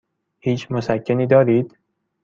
[0.39, 1.77] هیچ مسکنی دارید؟